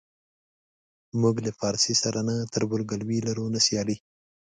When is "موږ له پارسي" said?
1.21-1.93